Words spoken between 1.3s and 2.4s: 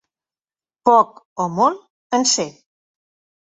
o molt, en